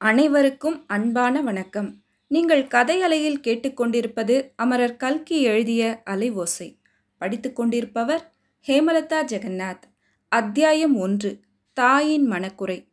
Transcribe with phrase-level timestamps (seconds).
[0.00, 1.96] அனைவருக்கும் அன்பான வணக்கம்.
[2.26, 6.78] நீங்கள் கதை அலையில் கேட்டுக்கொண்டிருப்பது அமரர் கல்கி எழுதிய அலை ஓசை.
[7.18, 8.32] படித்துக் கொண்டிருப்பவர்
[8.66, 9.80] ஹேமலதா ஜெகநாத்.
[10.28, 11.40] அத்தியாயம் ஒன்று
[11.72, 12.88] தாயின் மனக்குறை.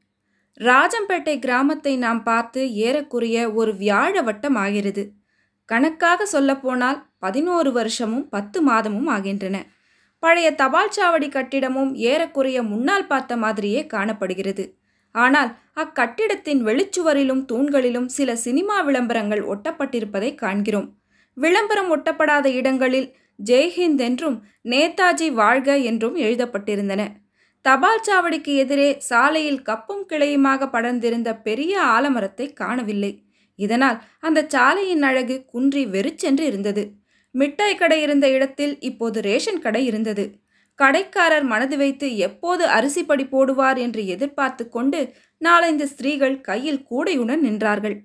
[0.59, 5.11] ராஜம்பேட்டை கிராமத்தை நாம் பார்த்து ஏறக்குறைய ஒரு வியாழ வட்டம் ஆகிறது.
[5.65, 9.65] கணக்காக சொல்லப்போனால் பதினோரு வருஷமும் பத்து மாதமும் ஆகின்றன.
[10.19, 14.77] பழைய தபால் சாவடி கட்டிடமும் ஏறக்குறைய முன்னால் பார்த்த மாதிரியே காணப்படுகிறது.
[15.15, 20.87] ஆனால் அக்கட்டிடத்தின் வெளிச்சுவரிலும் தூண்களிலும் சில சினிமா விளம்பரங்கள் ஒட்டப்பட்டிருப்பதை காண்கிறோம்.
[21.37, 23.07] விளம்பரம் ஒட்டப்படாத இடங்களில்
[23.39, 27.01] ஜெய்ஹிந்த் என்றும் நேதாஜி வாழ்க என்றும் எழுதப்பட்டிருந்தன.
[27.65, 33.11] தபால் சாவடிக்கு எதிரே சாலையில் கப்பும் கிளையுமாக படர்ந்திருந்த பெரிய ஆலமரத்தை காணவில்லை.
[33.59, 36.83] இதனால் அந்த சாலையின் அழகு குன்றி வெறிச்சென்று இருந்தது.
[37.35, 40.25] மிட்டாய் கடை இருந்த இடத்தில் இப்போது ரேஷன் கடை இருந்தது.
[40.79, 47.95] கடைக்காரர் மனது வைத்து எப்போது அரிசி படி போடுவார் என்று எதிர்பார்த்து கொண்டு நாலைந்து ஸ்திரீகள் கையில் கூடையுடன் நின்றார்கள்.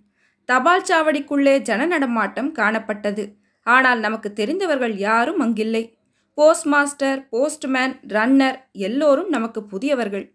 [0.44, 3.24] தபால் சாவடிக்குள்ளே ஜன நடமாட்டம் காணப்பட்டது.
[3.62, 5.94] ஆனால் நமக்கு தெரிந்தவர்கள் யாரும் அங்கில்லை.
[6.34, 10.26] போஸ்ட் மாஸ்டர் போஸ்ட்மேன் ரன்னர் எல்லோரும் நமக்கு புதியவர்கள்.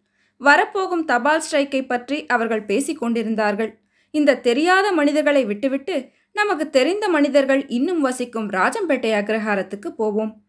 [0.41, 3.71] வரப்போகும் தபால் ஸ்ட்ரைக்கை பற்றி அவர்கள் பேசிக் கொண்டிருந்தார்கள்.
[4.11, 5.95] இந்த தெரியாத மனிதர்களை விட்டுவிட்டு
[6.31, 10.44] நமக்கு தெரிந்த மனிதர்கள் இன்னும் வசிக்கும் ராஜம்பேட்டை அக்ரஹாரத்துக்கு போவோம்.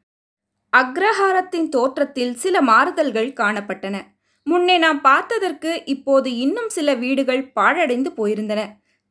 [0.72, 3.97] அக்ரஹாரத்தின் தோற்றத்தில் சில மாறுதல்கள் காணப்பட்டன.
[4.42, 8.61] முன்னே நாம் பார்த்ததற்கு இப்போது இன்னும் சில வீடுகள் பாழடைந்து போயிருந்தன.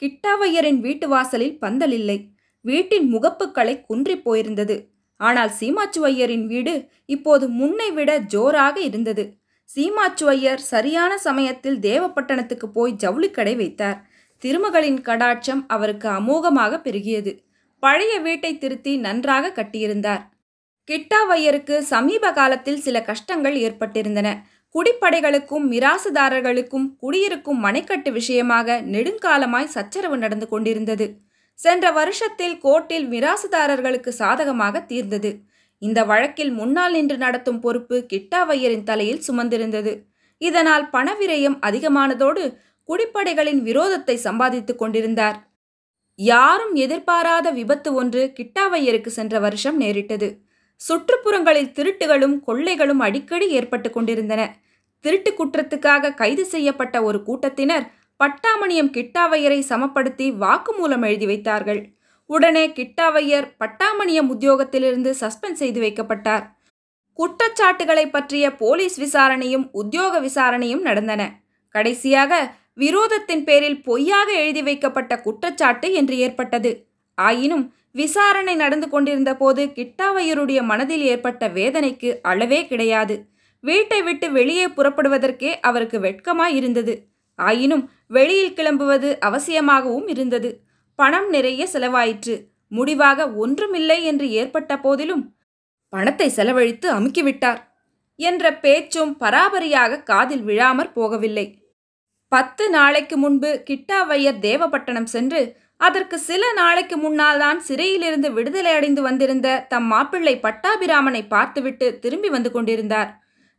[0.02, 2.18] கிட்டாவையரின் வீட்டு வாசலில் பந்தல் இல்லை
[2.62, 4.76] வீட்டின் முகப்புக்களை குன்றி போயிருந்தது.
[5.18, 9.38] ஆனால் சீமாச்சுவையரின் வீடு இப்போது முன்னை விட ஜோராக இருந்தது.
[9.76, 14.00] சீமாச்சுவையர் சரியான சமயத்தில் தேவப்பட்டணத்துக்கு போய் ஜவுளிக்கடை வைத்தார்.
[14.44, 17.32] திருமகளின் கடாட்சம் அவருக்கு அமோகமாக பெருகியது.
[17.80, 20.24] பழைய வீட்டை திருத்தி நன்றாக கட்டியிருந்தார்.
[20.88, 24.44] கிட்டாவையருக்கு சமீப காலத்தில் சில கஷ்டங்கள் ஏற்பட்டிருந்தன.
[24.76, 31.18] குடிப்படைகளுக்கும் மிராசுதாரர்களுக்கும் குடியிருக்கும் மனைக்கட்டு விஷயமாக நெடுங்காலமாய் சச்சரவு நடந்து கொண்டிருந்தது.
[31.56, 35.40] சென்ற வருஷத்தில் கோர்ட்டில் மிராசுதாரர்களுக்கு சாதகமாக தீர்ந்தது.
[35.78, 40.02] இந்த வழக்கில் முன்னால் நின்று நடத்தும் பொறுப்பு கிட்டாவையரின் தலையில் சுமந்திருந்தது.
[40.38, 42.58] இதனால் பணவிரயம் அதிகமானதோடு
[42.90, 45.54] குடிப்படைகளின் விரோதத்தை சம்பாதித்துக் கொண்டிருந்தார்.
[46.16, 50.45] யாரும் எதிர்பாராத விபத்து ஒன்று கிட்டாவையருக்கு சென்ற வருஷம் நேரிட்டது.
[50.82, 54.42] சுற்றுப்புறங்களில் திருட்டுகளும் கொள்ளைகளும் அடிக்கடி ஏற்பட்டு கொண்டிருந்தன.
[55.00, 57.86] திருட்டு குற்றத்துக்காக கைது செய்யப்பட்ட ஒரு கூட்டத்தினர்
[58.20, 61.82] பட்டாமணியம் கிட்டாவையரை சமப்படுத்தி வாக்குமூலம் எழுதி வைத்தார்கள்.
[62.26, 66.46] உடனே கிட்டாவையர் பட்டாமணியம் உத்தியோகத்திலிருந்து சஸ்பெண்ட் செய்து வைக்கப்பட்டார்.
[67.14, 71.24] குற்றச்சாட்டுகளை பற்றிய போலீஸ் விசாரணையும் உத்தியோக விசாரணையும் நடந்தன.
[71.76, 72.34] கடைசியாக
[72.80, 76.72] விரோதத்தின் பேரில் பொய்யாக எழுதி வைக்கப்பட்ட குற்றச்சாட்டு என்று ஏற்பட்டது.
[77.18, 77.66] ஆயினும்
[77.96, 83.16] விசாரணை நடந்து கொண்டிருந்த போது கிட்டாவையருடைய மனதில் ஏற்பட்ட வேதனைக்கு அளவே கிடையாது.
[83.64, 86.94] வீட்டை விட்டு வெளியே புறப்படுவதற்கே அவருக்கு வெட்கமாய் இருந்தது
[87.40, 90.50] ஆயினும் வெளியில் கிளம்புவது அவசியமாகவும் இருந்தது.
[91.00, 92.36] பணம் நிறைய செலவாயிற்று.
[92.72, 95.24] முடிவாக ஒன்றுமில்லை என்று ஏற்பட்ட போதிலும்
[95.94, 97.62] பணத்தை செலவழித்து அமுக்கிவிட்டார்
[98.20, 101.46] என்ற பேச்சும் பராபரியாக காதில் விழாமற் போகவில்லை.
[102.32, 105.42] பத்து நாளைக்கு முன்பு கிட்டாவையர் தேவப்பட்டணம் சென்று
[105.82, 112.52] அதற்கு சில நாளைக்கு முன்னால் தான் சிறையிலிருந்து விடுதலை அடைந்து வந்திருந்த தம் மாப்பிள்ளை பட்டாபிராமனை பார்த்துவிட்டு திரும்பி வந்து
[112.52, 113.10] கொண்டிருந்தார்.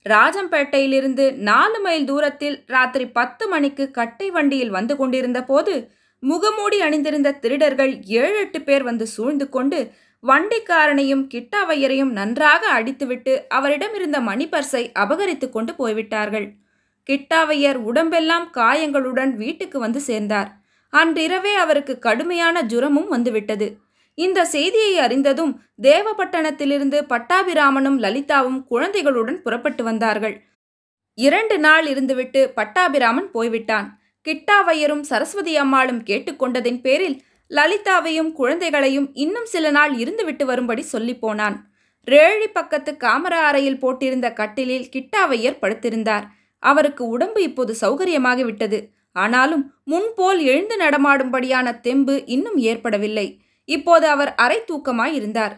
[0.07, 5.75] ராஜம்பேட்டையிலிருந்து நாலு மைல் தூரத்தில் ராத்திரி பத்து மணிக்கு கட்டை வண்டியில் வந்து கொண்டிருந்த போது
[6.23, 9.79] முகமூடி அணிந்திருந்த திருடர்கள் ஏழு எட்டு பேர் வந்து சூழ்ந்து கொண்டு
[10.25, 16.47] வண்டிக்காரனையும் கிட்டாவையரையும் நன்றாக அடித்துவிட்டு அவரிடம் இருந்த மணிப்பர்ஸை அபகரித்து கொண்டு போய்விட்டார்கள்.
[17.09, 20.49] கிட்டாவையர் உடம்பெல்லாம் காயங்களுடன் வீட்டுக்கு வந்து சேர்ந்தார்.
[21.01, 23.69] அன்றிரவே அவருக்கு கடுமையான ஜுரமும் வந்துவிட்டது.
[24.19, 25.53] இந்த செய்தியை அறிந்ததும்
[25.83, 30.37] தேவப்பட்டணத்திலிருந்து பட்டாபிராமனும் லலிதாவும் குழந்தைகளுடன் புறப்பட்டு வந்தார்கள்.
[31.19, 33.89] இரண்டு நாள் இருந்துவிட்டு பட்டாபிராமன் போய்விட்டான்.
[34.27, 37.17] கிட்டாவையரும் சரஸ்வதி அம்மாளும் கேட்டுக்கொண்டதின் பேரில்
[37.51, 41.57] லலிதாவையும் குழந்தைகளையும் இன்னும் சில நாள் இருந்துவிட்டு வரும்படி சொல்லி போனான்.
[42.09, 46.27] ரேழி பக்கத்து காமரா அறையில் போட்டிருந்த கட்டிலில் கிட்டாவையர் படுத்திருந்தார்.
[46.63, 48.79] அவருக்கு உடம்பு இப்போது சௌகரியமாகிவிட்டது.
[49.23, 53.27] ஆனாலும் முன்போல் எழுந்து நடமாடும்படியான தெம்பு இன்னும் ஏற்படவில்லை.
[53.69, 55.55] இப்போது அவர் அரை தூக்கமாய் இருந்தார்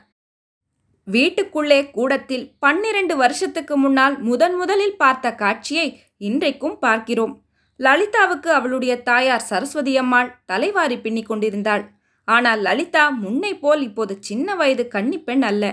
[1.06, 5.86] வீட்டுக்குள்ளே கூடத்தில் பன்னிரண்டு வருஷத்துக்கு முன்னால் முதன் முதலில் பார்த்த காட்சியை
[6.28, 7.34] இன்றைக்கும் பார்க்கிறோம்.
[7.80, 11.84] லலிதாவுக்கு அவளுடைய தாயார் சரஸ்வதி அம்மாள் தலைவாரி பின்னிக் கொண்டிருந்தாள்.
[12.28, 15.64] ஆனால் லலிதா முன்னை போல் இப்போது சின்ன வயது கன்னிப்பெண் அல்ல.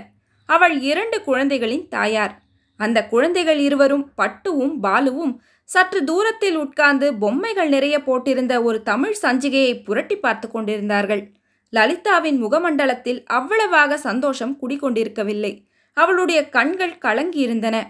[0.50, 2.34] அவள் இரண்டு குழந்தைகளின் தாயார்.
[2.80, 5.34] அந்த குழந்தைகள் இருவரும் பட்டுவும் பாலுவும்
[5.66, 11.32] சற்று தூரத்தில் உட்கார்ந்து பொம்மைகள் நிறைய போட்டிருந்த ஒரு தமிழ் சஞ்சிகையை புரட்டி பார்த்து கொண்டிருந்தார்கள்.
[11.70, 15.64] லலிதாவின் முகமண்டலத்தில் அவ்வளவாக சந்தோஷம் குடிகொண்டிருக்கவில்லை.
[15.94, 17.84] அவளுடைய கண்கள் கலங்கியிருந்தன.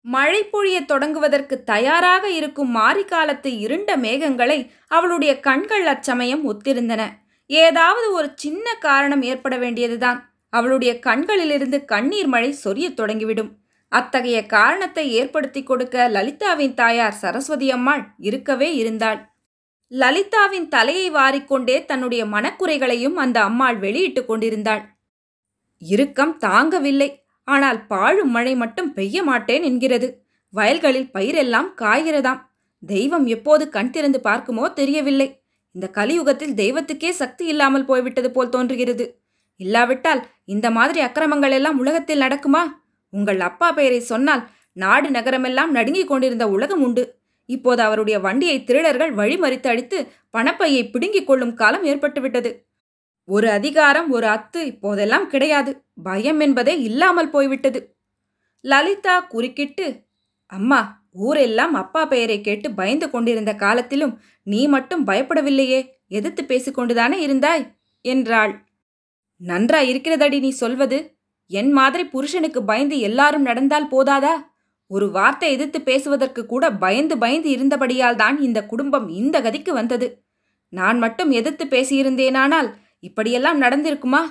[0.00, 7.02] மழை பொழியத் தொடங்குவதற்கு தயாராக இருக்கும் மாரிக்காலத்து இருண்ட மேகங்களை அவளுடைய கண்கள் அச்சமயம் ஒத்திருந்தன.
[7.46, 10.32] ஏதாவது ஒரு சின்ன காரணம் ஏற்பட வேண்டியதுதான்.
[10.48, 13.50] அவளுடைய கண்களிலிருந்து கண்ணீர் மழை சொரியத் தொடங்கிவிடும்.
[13.92, 19.20] அத்தகைய காரணத்தை ஏற்படுத்தி கொடுக்க லலிதாவின் தாயார் சரஸ்வதி அம்மாள் இருக்கவே இருந்தாள்.
[19.92, 24.82] லலிதாவின் தலையை வாரிக்கொண்டே தன்னுடைய மனக்குறைகளையும் அந்த அம்மாள் வெளியிட்டுக் கொண்டிருந்தாள்.
[25.82, 27.10] இறுக்கம் தாங்கவில்லை.
[27.44, 30.08] ஆனால் பாழும் மழை மட்டும் பெய்ய மாட்டேன் என்கிறது.
[30.54, 32.40] வயல்களில் பயிரெல்லாம் காய்கிறதாம்.
[32.82, 35.28] தெய்வம் எப்போது கண் திறந்து பார்க்குமோ தெரியவில்லை.
[35.74, 39.06] இந்த கலியுகத்தில் தெய்வத்துக்கே சக்தி இல்லாமல் போய்விட்டது போல் தோன்றுகிறது.
[39.60, 42.62] இல்லாவிட்டால் இந்த மாதிரி அக்கிரமங்கள் எல்லாம் உலகத்தில் நடக்குமா?
[43.10, 47.20] உங்கள் அப்பா பெயரை சொன்னால் நாடு நகரமெல்லாம் நடுங்கிக் கொண்டிருந்த உலகம் உண்டு.
[47.46, 52.66] இப்போது அவருடைய வண்டியை திருடர்கள் வழிமறித்து அடித்து பணப்பையை பிடுங்கிக் கொள்ளும் காலம் ஏற்பட்டுவிட்டது
[53.24, 55.84] ஒரு அதிகாரம் ஒரு அத்து இப்போதெல்லாம் கிடையாது.
[56.02, 57.96] பயம் என்பதே இல்லாமல் போய்விட்டது.
[58.60, 60.04] லலிதா குறுக்கிட்டு
[60.46, 65.88] அம்மா ஊரெல்லாம் அப்பா பெயரை கேட்டு பயந்து கொண்டிருந்த காலத்திலும் நீ மட்டும் பயப்படவில்லையே.
[66.08, 67.76] எதிர்த்து பேசிக்கொண்டுதானே இருந்தாய்?
[68.00, 68.64] என்றாள்.
[69.40, 71.17] நன்றா இருக்கிறதடி நீ சொல்வது.
[71.50, 74.34] என் மாதிரி புருஷனுக்கு பயந்து எல்லாரும் நடந்தால் போதாதா?
[74.86, 80.24] ஒரு வார்த்தை எதிர்த்து பேசுவதற்கு கூட பயந்து பயந்து இருந்தபடியால் தான் இந்த குடும்பம் இந்த கதிக்கு வந்தது.
[80.68, 84.22] நான் மட்டும் எதிர்த்து பேசியிருந்தேனானால் இப்படியெல்லாம் நடந்திருக்குமா?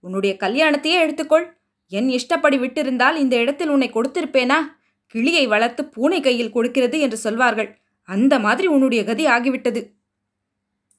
[0.00, 1.46] உன்னுடைய கல்யாணத்தையே எடுத்துக்கொள்.
[1.88, 4.58] என் இஷ்டப்படி விட்டிருந்தால் இந்த இடத்தில் உன்னை கொடுத்திருப்பேனா?
[5.06, 7.78] கிளியை வளர்த்து பூனை கையில் கொடுக்கிறது என்று சொல்வார்கள்.
[8.02, 9.92] அந்த மாதிரி உன்னுடைய கதி ஆகிவிட்டது.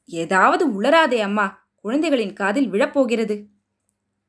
[0.05, 1.65] ஏதாவது உளராதே அம்மா.
[1.75, 3.45] குழந்தைகளின் காதில் விழப்போகிறது.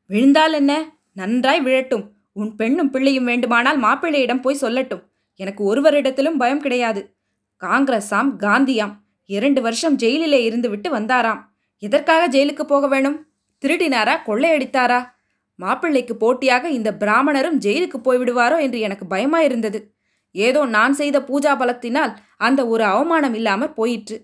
[0.06, 0.97] விழுந்தால் என்ன?
[1.20, 2.04] நன்றாய் விழட்டும்.
[2.32, 5.04] உன் பெண்ணும் பிள்ளையும் வேண்டுமானால் மாப்பிள்ளையிடம் போய் சொல்லட்டும்.
[5.40, 7.00] எனக்கு ஒருவரிடத்திலும் பயம் கிடையாது.
[7.62, 8.94] காங்கிரஸாம் காந்தியாம்
[9.26, 11.40] இரண்டு வருஷம் ஜெயிலிலே இருந்து விட்டு வந்தாராம்.
[11.78, 13.16] எதற்காக ஜெயிலுக்கு போக வேணும்?
[13.62, 15.00] திருடினாரா கொள்ளையடித்தாரா?
[15.58, 19.78] மாப்பிள்ளைக்கு போட்டியாக இந்த பிராமணரும் ஜெயிலுக்கு போய்விடுவாரோ என்று எனக்கு பயமாயிருந்தது.
[20.34, 24.16] ஏதோ நான் செய்த பூஜா பலத்தினால் அந்த ஒரு அவமானம் இல்லாமற் போயிற்று.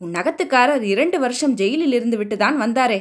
[0.00, 2.98] உன் நகத்துக்காரர் இரண்டு வருஷம் ஜெயிலில் இருந்து விட்டுதான் வந்தாரே.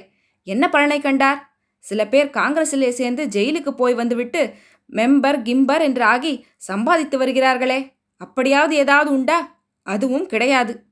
[0.48, 1.39] என்ன பலனை கண்டார்?
[1.83, 4.54] சில பேர் காங்கிரஸிலே சேர்ந்து ஜெயிலுக்கு போய் வந்துவிட்டு
[4.92, 7.80] மெம்பர் கிம்பர் என்று ஆகி சம்பாதித்து வருகிறார்களே.
[8.16, 9.66] அப்படியாவது ஏதாவது உண்டா?
[9.81, 10.86] அதுவும் கிடையாது.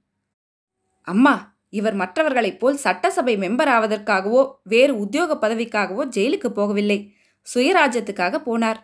[1.02, 7.00] அம்மா இவர் மற்றவர்களைப் போல் சட்டசபை மெம்பர் ஆவதற்காகவோ வேறு உத்தியோக பதவிக்காகவோ ஜெயிலுக்கு போகவில்லை.
[7.56, 8.80] சுயராஜ்யத்துக்காக போனார்.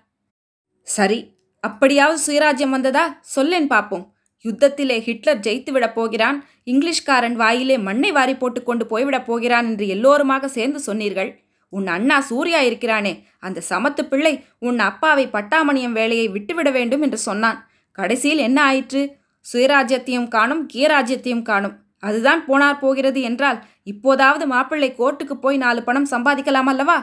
[0.82, 3.18] சரி அப்படியாவது சுயராஜ்யம் வந்ததா?
[3.22, 4.14] சொல்லேன் பார்ப்போம்
[4.46, 6.38] யுத்தத்திலே ஹிட்லர் ஜெயித்துவிடப் போகிறான்.
[6.66, 11.32] இங்கிலீஷ்காரன் வாயிலே மண்ணை வாரி போட்டுக்கொண்டு போய்விடப் போகிறான் என்று எல்லோருமாக சேர்ந்து சொன்னீர்கள்.
[11.78, 13.14] உன் அண்ணா சூர்யா இருக்கிறானே.
[13.46, 17.60] அந்த சமத்து பிள்ளை உன் அப்பாவை பட்டாமணியம் வேலையை விட்டுவிட வேண்டும் என்று சொன்னான்.
[17.98, 19.02] கடைசியில் என்ன ஆயிற்று?
[19.46, 21.76] சுயராஜ்யத்தையும் காணும் கீராஜ்யத்தையும் காணும்.
[22.00, 23.60] அதுதான் போனார் போகிறது என்றால்
[23.92, 26.98] இப்போதாவது மாப்பிள்ளை கோர்ட்டுக்கு போய் நாலு பணம் சம்பாதிக்கலாம் அல்லவா?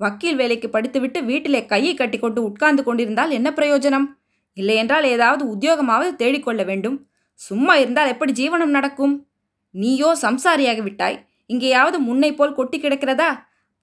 [0.00, 4.06] வக்கீல் வேலைக்கு படித்துவிட்டு வீட்டிலே கையை கட்டிக்கொண்டு உட்கார்ந்து கொண்டிருந்தால் என்ன பிரயோஜனம்?
[4.56, 6.98] இல்லையென்றால் ஏதாவது உத்தியோகமாவது தேடிக்கொள்ள வேண்டும்.
[7.40, 9.14] சும்மா இருந்தால் எப்படி ஜீவனம் நடக்கும்?
[9.74, 11.18] நீயோ சம்சாரியாகி விட்டாய்
[11.52, 13.30] இங்கேயாவது முன்னை போல் கொட்டி கிடக்கிறதா?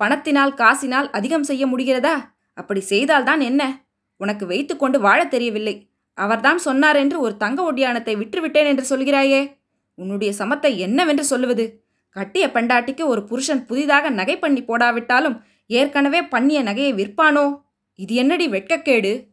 [0.03, 2.15] பணத்தினால் காசினால் அதிகம் செய்ய முடிகிறதா?
[2.53, 3.85] அப்படி செய்தால்தான் என்ன?
[4.17, 5.89] உனக்கு வைத்துக்கொண்டு வாழத் தெரியவில்லை.
[6.13, 9.57] அவர்தான் சொன்னார் என்று ஒரு தங்க ஒட்டியானத்தை விற்றுவிட்டேன் என்று சொல்கிறாயே.
[9.95, 11.83] உன்னுடைய சமத்தை என்னவென்று சொல்லுவது?
[12.09, 17.61] கட்டிய பெண்டாட்டிக்கு ஒரு புருஷன் புதிதாக நகை பண்ணி போடாவிட்டாலும் ஏற்கனவே பண்ணிய நகையை விற்பானோ?
[17.95, 19.27] இது என்னடி வெட்கக்கேடு?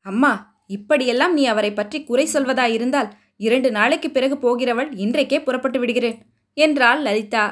[0.00, 0.32] அம்மா
[0.66, 6.18] இப்படியெல்லாம் நீ அவரை பற்றி குறை சொல்வதாயிருந்தால் இரண்டு நாளைக்கு பிறகு போகிறவள் இன்றைக்கே புறப்பட்டு விடுகிறேன்
[6.54, 7.44] என்றாள் லலிதா.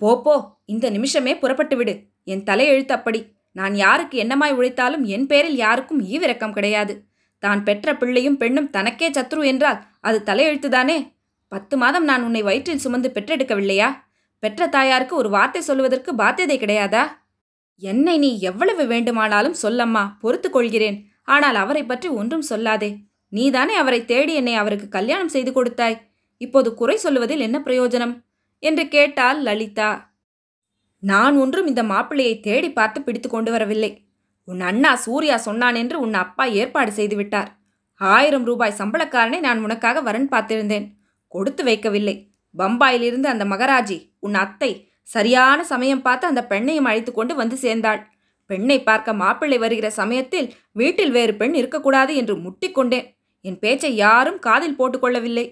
[0.00, 0.55] போப்போ போ.
[0.68, 1.94] இந்த நிமிஷமே புறப்பட்டு விடு.
[2.24, 3.34] என் தலையெழுத்து அப்படி.
[3.52, 6.94] நான் யாருக்கு என்னமாய் உழைத்தாலும் என் பேரில் யாருக்கும் ஈவிரக்கம் கிடையாது.
[7.38, 11.14] தான் பெற்ற பிள்ளையும் பெண்ணும் தனக்கே சத்ரு என்றால் அது தலையெழுத்துதானே
[11.48, 13.88] பத்து மாதம் நான் உன்னை வயிற்றில் சுமந்து பெற்றெடுக்கவில்லையா?
[14.38, 17.02] பெற்ற தாயாருக்கு ஒரு வார்த்தை சொல்வதற்கு பாத்தியதை கிடையாதா?
[17.76, 20.98] என்னை நீ எவ்வளவு வேண்டுமானாலும் சொல்லம்மா பொறுத்து கொள்கிறேன்.
[21.22, 22.90] ஆனால் அவரை பற்றி ஒன்றும் சொல்லாதே.
[23.28, 25.96] நீதானே அவரை தேடி என்னை அவருக்கு கல்யாணம் செய்து கொடுத்தாய்.
[26.40, 28.14] இப்போது குறை சொல்வதில் என்ன பிரயோஜனம்?
[28.62, 30.15] என்று கேட்டாள் லலிதா.
[31.10, 33.90] நான் ஒன்றும் இந்த மாப்பிள்ளையை தேடி பார்த்து பிடித்து கொண்டு வரவில்லை.
[34.48, 37.50] உன் அண்ணா சூர்யா சொன்னான் என்று உன் அப்பா ஏற்பாடு செய்து விட்டார்.
[38.00, 40.86] ஆயிரம் ரூபாய் சம்பளக்காரனை நான் உனக்காக வரன் பார்த்திருந்தேன்.
[41.32, 42.16] கொடுத்து வைக்கவில்லை.
[42.54, 44.70] பம்பாயிலிருந்து அந்த மகராஜி உன் அத்தை
[45.06, 48.00] சரியான சமயம் பார்த்து அந்த பெண்ணையும் அழைத்து கொண்டு வந்து சேர்ந்தாள்.
[48.50, 53.06] பெண்ணை பார்க்க மாப்பிள்ளை வருகிற சமயத்தில் வீட்டில் வேறு பெண் இருக்கக்கூடாது என்று முட்டிக்கொண்டேன்
[53.44, 55.46] என் பேச்சை யாரும் காதில் போட்டுக்கொள்ளவில்லை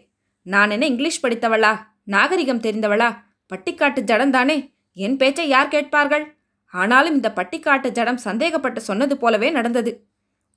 [0.47, 1.73] நான் என்ன இங்கிலீஷ் படித்தவளா?
[2.05, 3.11] நாகரிகம் தெரிந்தவளா?
[3.51, 4.57] பட்டிக்காட்டு ஜடந்தானே
[4.97, 6.25] என் பேச்சை யார் கேட்பார்கள்?
[6.75, 9.93] ஆனாலும் இந்த பட்டிக்காட்டு ஜடம் சந்தேகப்பட்டு சொன்னது போலவே நடந்தது.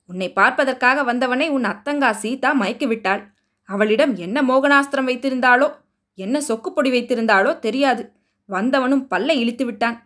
[0.08, 3.22] உன்னை பார்ப்பதற்காக வந்தவனை உன் அத்தங்கா சீதா மயக்கிவிட்டாள்.
[3.68, 5.68] அவளிடம் என்ன மோகனாஸ்திரம் வைத்திருந்தாளோ
[6.14, 8.02] என்ன சொக்குப்பொடி வைத்திருந்தாளோ தெரியாது.
[8.48, 9.98] வந்தவனும் பல்லை இழித்து விட்டான்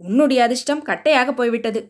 [0.00, 1.80] உன்னுடைய அதிர்ஷ்டம் கட்டையாக போய்விட்டது.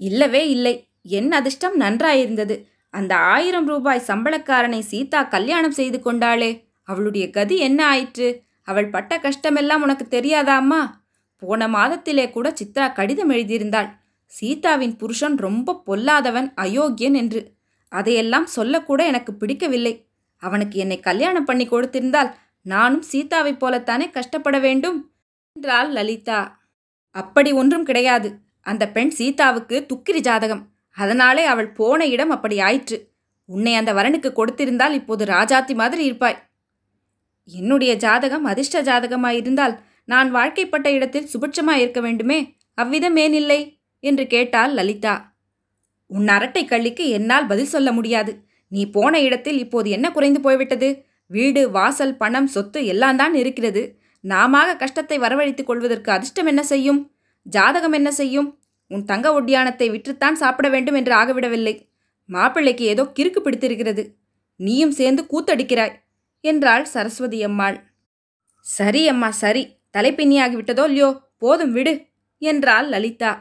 [0.00, 0.74] இல்லவே இல்லை.
[1.02, 2.56] என் அதிர்ஷ்டம் நன்றாயிருந்தது.
[2.94, 6.50] அந்த ஆயிரம் ரூபாய் சம்பளக்காரனை சீதா கல்யாணம் செய்து கொண்டாளே
[6.82, 8.28] அவளுடைய கதி என்ன ஆயிற்று?
[8.70, 11.04] அவள் பட்ட கஷ்டமெல்லாம் உனக்கு தெரியாதா அம்மா?
[11.36, 13.88] போன மாதத்திலே கூட சித்ரா கடிதம் எழுதியிருந்தாள்.
[14.26, 17.52] சீதாவின் புருஷன் ரொம்ப பொல்லாதவன் அயோக்கியன் என்று.
[17.88, 20.06] அதையெல்லாம் சொல்லக்கூட எனக்கு பிடிக்கவில்லை.
[20.36, 25.10] அவனுக்கு என்னை கல்யாணம் பண்ணி கொடுத்திருந்தால் நானும் சீதாவைப் போலத்தானே கஷ்டப்பட வேண்டும்?
[25.52, 26.60] என்றாள் லலிதா.
[27.10, 28.38] அப்படி ஒன்றும் கிடையாது.
[28.60, 30.68] அந்த பெண் சீதாவுக்கு துக்கிரி ஜாதகம்.
[30.90, 33.10] அதனாலே அவள் போன இடம் அப்படி ஆயிற்று.
[33.44, 36.49] உன்னை அந்த வரனுக்கு கொடுத்திருந்தால் இப்போது ராஜாத்தி மாதிரி இருப்பாய்.
[37.54, 42.56] என்னுடைய ஜாதகம் அதிர்ஷ்ட ஜாதகமாயிருந்தால் நான் வாழ்க்கைப்பட்ட இடத்தில் சுபிட்சமாய் இருக்க வேண்டுமே?
[42.74, 43.60] அவ்விதம் ஏனில்லை
[44.00, 45.14] என்று கேட்டாள் லலிதா.
[46.06, 48.32] உன் அரட்டை கள்ளிக்கு என்னால் பதில் சொல்ல முடியாது.
[48.68, 51.04] நீ போன இடத்தில் இப்போது என்ன குறைந்து போய்விட்டது?
[51.26, 53.98] வீடு வாசல் பணம் சொத்து எல்லாம் தான் இருக்கிறது.
[54.20, 57.10] நாமாக கஷ்டத்தை வரவழைத்துக் கொள்வதற்கு அதிர்ஷ்டம் என்ன செய்யும்?
[57.42, 58.58] ஜாதகம் என்ன செய்யும்?
[58.86, 61.74] உன் தங்க ஒட்டியானத்தை விற்றுத்தான் சாப்பிட வேண்டும் என்று ஆகவிடவில்லை.
[62.24, 64.02] மாப்பிள்ளைக்கு ஏதோ கிறுக்கு பிடித்திருக்கிறது.
[64.56, 65.94] நீயும் சேர்ந்து கூத்தடிக்கிறாய்.
[66.44, 67.78] என்றாள் சரஸ்வதி அம்மாள்.
[68.66, 69.62] சரி அம்மா சரி.
[69.98, 71.10] தலைப்பின்னியாகிவிட்டதோ இல்லையோ?
[71.38, 71.94] போதும் விடு
[72.42, 73.32] என்றாள் லலிதா.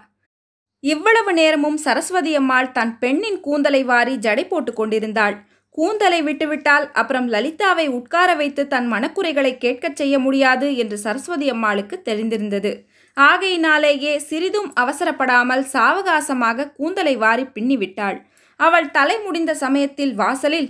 [0.83, 5.35] இவ்வளவு நேரமும் சரஸ்வதி அம்மாள் தன் பெண்ணின் கூந்தலை வாரி ஜடை போட்டுக் கொண்டிருந்தாள்.
[5.69, 12.71] கூந்தலை விட்டுவிட்டால் அப்புறம் லலிதாவை உட்கார வைத்து தன் மனக்குறைகளை கேட்கச் செய்ய முடியாது என்று சரஸ்வதி அம்மாளுக்கு தெரிந்திருந்தது.
[13.17, 18.17] ஆகையினாலேயே சிறிதும் அவசரப்படாமல் சாவகாசமாக கூந்தலை வாரி பின்னிவிட்டாள்.
[18.59, 20.69] அவள் தலை முடிந்த சமயத்தில் வாசலில்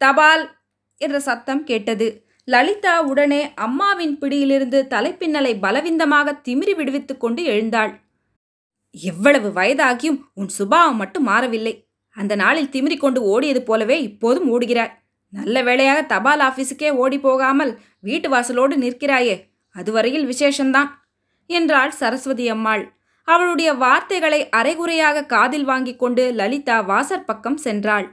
[0.00, 0.44] தபால்
[0.96, 2.06] என்ற சத்தம் கேட்டது.
[2.44, 7.92] லலிதா உடனே அம்மாவின் பிடியிலிருந்து தலைப்பின்னலை பலவிந்தமாக திமிரி விடுவித்து கொண்டு எழுந்தாள்.
[8.94, 11.74] எவ்வளவு வயதாகியும் உன் சுபாவம் மட்டும் மாறவில்லை.
[12.16, 14.94] அந்த நாளில் திமிரி கொண்டு ஓடியது போலவே இப்போதும் ஓடுகிறாய்.
[15.32, 19.34] நல்ல வேளையாக தபால் ஆபீஸுக்கே ஓடி போகாமல் வீட்டு வாசலோடு நிற்கிறாயே.
[19.76, 20.90] அதுவரையில் விசேஷந்தான்
[21.50, 22.84] என்றாள் சரஸ்வதி அம்மாள்.
[23.28, 28.06] அவளுடைய வார்த்தைகளை அரைகுறையாக காதில் வாங்கிக் கொண்டு லலிதா வாசற்பக்கம் சென்றாள்.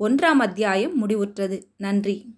[0.00, 1.62] ஒன்றாம் அத்தியாயம் முடிவுற்றது.
[1.76, 2.37] நன்றி.